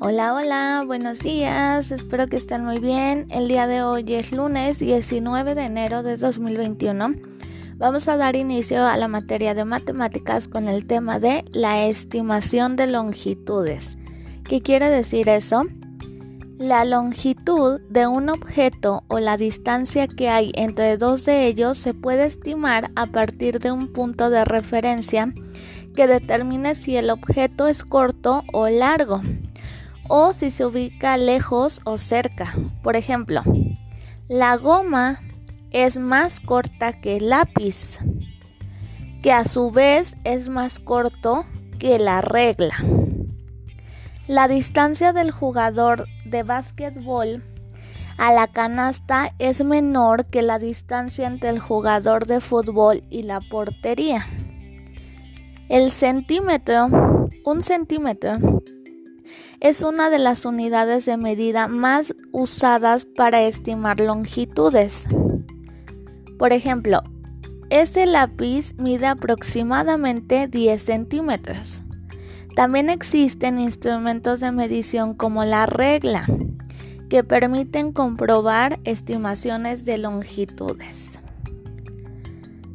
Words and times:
Hola, 0.00 0.32
hola, 0.32 0.84
buenos 0.86 1.18
días, 1.18 1.90
espero 1.90 2.28
que 2.28 2.36
estén 2.36 2.64
muy 2.64 2.78
bien. 2.78 3.26
El 3.30 3.48
día 3.48 3.66
de 3.66 3.82
hoy 3.82 4.04
es 4.14 4.30
lunes 4.30 4.78
19 4.78 5.56
de 5.56 5.64
enero 5.64 6.04
de 6.04 6.16
2021. 6.16 7.16
Vamos 7.78 8.06
a 8.06 8.16
dar 8.16 8.36
inicio 8.36 8.86
a 8.86 8.96
la 8.96 9.08
materia 9.08 9.54
de 9.54 9.64
matemáticas 9.64 10.46
con 10.46 10.68
el 10.68 10.86
tema 10.86 11.18
de 11.18 11.44
la 11.50 11.84
estimación 11.84 12.76
de 12.76 12.86
longitudes. 12.86 13.98
¿Qué 14.44 14.60
quiere 14.60 14.88
decir 14.88 15.28
eso? 15.28 15.62
La 16.58 16.84
longitud 16.84 17.80
de 17.90 18.06
un 18.06 18.28
objeto 18.28 19.02
o 19.08 19.18
la 19.18 19.36
distancia 19.36 20.06
que 20.06 20.28
hay 20.28 20.52
entre 20.54 20.96
dos 20.96 21.24
de 21.24 21.48
ellos 21.48 21.76
se 21.76 21.92
puede 21.92 22.24
estimar 22.24 22.92
a 22.94 23.06
partir 23.06 23.58
de 23.58 23.72
un 23.72 23.92
punto 23.92 24.30
de 24.30 24.44
referencia 24.44 25.34
que 25.96 26.06
determine 26.06 26.76
si 26.76 26.94
el 26.94 27.10
objeto 27.10 27.66
es 27.66 27.82
corto 27.82 28.44
o 28.52 28.68
largo 28.68 29.22
o 30.08 30.32
si 30.32 30.50
se 30.50 30.66
ubica 30.66 31.16
lejos 31.16 31.80
o 31.84 31.96
cerca. 31.96 32.54
Por 32.82 32.96
ejemplo, 32.96 33.42
la 34.28 34.56
goma 34.56 35.20
es 35.70 35.98
más 35.98 36.40
corta 36.40 37.00
que 37.00 37.16
el 37.16 37.30
lápiz, 37.30 37.98
que 39.22 39.32
a 39.32 39.44
su 39.44 39.70
vez 39.70 40.16
es 40.24 40.48
más 40.48 40.78
corto 40.78 41.46
que 41.78 41.98
la 41.98 42.20
regla. 42.20 42.74
La 44.26 44.48
distancia 44.48 45.12
del 45.12 45.30
jugador 45.30 46.06
de 46.26 46.42
básquetbol 46.42 47.42
a 48.18 48.32
la 48.32 48.48
canasta 48.48 49.32
es 49.38 49.64
menor 49.64 50.26
que 50.26 50.42
la 50.42 50.58
distancia 50.58 51.26
entre 51.26 51.50
el 51.50 51.60
jugador 51.60 52.26
de 52.26 52.40
fútbol 52.40 53.04
y 53.10 53.22
la 53.22 53.40
portería. 53.40 54.26
El 55.68 55.90
centímetro, 55.90 56.88
un 57.44 57.60
centímetro, 57.62 58.38
es 59.60 59.82
una 59.82 60.08
de 60.08 60.18
las 60.18 60.44
unidades 60.44 61.04
de 61.04 61.16
medida 61.16 61.66
más 61.66 62.14
usadas 62.32 63.04
para 63.04 63.42
estimar 63.42 64.00
longitudes. 64.00 65.06
Por 66.38 66.52
ejemplo, 66.52 67.02
este 67.70 68.06
lápiz 68.06 68.74
mide 68.78 69.06
aproximadamente 69.06 70.46
10 70.46 70.82
centímetros. 70.82 71.82
También 72.54 72.88
existen 72.88 73.58
instrumentos 73.58 74.40
de 74.40 74.52
medición 74.52 75.14
como 75.14 75.44
la 75.44 75.66
regla, 75.66 76.26
que 77.08 77.24
permiten 77.24 77.92
comprobar 77.92 78.78
estimaciones 78.84 79.84
de 79.84 79.98
longitudes. 79.98 81.20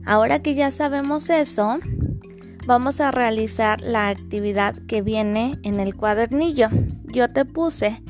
Ahora 0.06 0.42
que 0.42 0.54
ya 0.54 0.70
sabemos 0.72 1.30
eso, 1.30 1.80
vamos 2.66 3.02
a 3.02 3.12
realizar 3.12 3.82
la 3.82 4.08
actividad 4.08 4.76
que 4.88 5.02
viene 5.02 5.60
en 5.64 5.80
el 5.80 5.96
cuadernillo. 5.96 6.70
Yo 7.04 7.28
te 7.28 7.46
puse, 7.46 8.02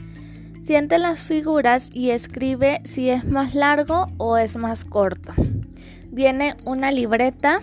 siente 0.62 0.98
las 1.00 1.22
figuras 1.22 1.90
y 1.92 2.12
escribe 2.12 2.82
si 2.84 3.10
es 3.10 3.26
más 3.26 3.56
largo 3.56 4.06
o 4.18 4.38
es 4.38 4.58
más 4.58 4.86
corto. 4.86 5.34
Viene 6.10 6.56
una 6.66 6.92
libreta, 6.92 7.62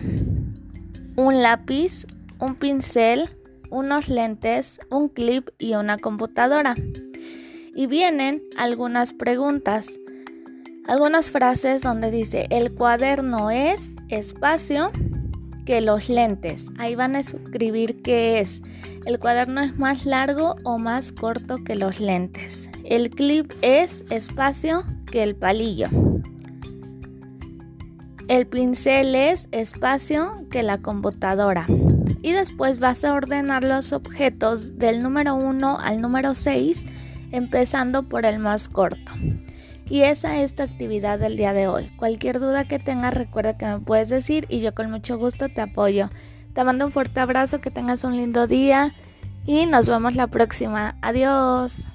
un 1.15 1.41
lápiz, 1.41 2.05
un 2.39 2.55
pincel, 2.55 3.29
unos 3.69 4.09
lentes, 4.09 4.79
un 4.89 5.07
clip 5.07 5.49
y 5.57 5.75
una 5.75 5.97
computadora. 5.97 6.75
Y 7.73 7.87
vienen 7.87 8.43
algunas 8.57 9.13
preguntas, 9.13 9.87
algunas 10.87 11.29
frases 11.29 11.83
donde 11.83 12.11
dice 12.11 12.47
el 12.49 12.73
cuaderno 12.73 13.49
es 13.49 13.89
espacio 14.09 14.91
que 15.65 15.81
los 15.81 16.09
lentes. 16.09 16.67
Ahí 16.77 16.95
van 16.95 17.15
a 17.15 17.19
escribir 17.19 18.01
qué 18.01 18.39
es. 18.39 18.61
El 19.05 19.19
cuaderno 19.19 19.61
es 19.61 19.77
más 19.77 20.05
largo 20.05 20.55
o 20.63 20.77
más 20.77 21.11
corto 21.11 21.57
que 21.63 21.75
los 21.75 21.99
lentes. 21.99 22.69
El 22.83 23.09
clip 23.09 23.51
es 23.61 24.03
espacio 24.09 24.83
que 25.11 25.23
el 25.23 25.35
palillo. 25.35 25.87
El 28.27 28.47
pincel 28.47 29.15
es 29.15 29.49
espacio 29.51 30.45
que 30.49 30.63
la 30.63 30.77
computadora. 30.77 31.67
Y 32.21 32.31
después 32.31 32.79
vas 32.79 33.03
a 33.03 33.13
ordenar 33.13 33.63
los 33.63 33.91
objetos 33.93 34.77
del 34.77 35.01
número 35.01 35.35
1 35.35 35.79
al 35.79 35.99
número 35.99 36.33
6, 36.33 36.85
empezando 37.31 38.03
por 38.03 38.25
el 38.25 38.39
más 38.39 38.69
corto. 38.69 39.11
Y 39.91 40.03
esa 40.03 40.37
es 40.37 40.55
tu 40.55 40.63
actividad 40.63 41.19
del 41.19 41.35
día 41.35 41.51
de 41.51 41.67
hoy. 41.67 41.91
Cualquier 41.97 42.39
duda 42.39 42.63
que 42.63 42.79
tengas, 42.79 43.13
recuerda 43.13 43.57
que 43.57 43.65
me 43.65 43.79
puedes 43.79 44.07
decir 44.07 44.45
y 44.47 44.61
yo 44.61 44.73
con 44.73 44.89
mucho 44.89 45.17
gusto 45.17 45.49
te 45.49 45.59
apoyo. 45.59 46.09
Te 46.53 46.63
mando 46.63 46.85
un 46.85 46.93
fuerte 46.93 47.19
abrazo, 47.19 47.59
que 47.59 47.71
tengas 47.71 48.05
un 48.05 48.15
lindo 48.15 48.47
día 48.47 48.95
y 49.45 49.65
nos 49.65 49.89
vemos 49.89 50.15
la 50.15 50.27
próxima. 50.27 50.95
Adiós. 51.01 51.87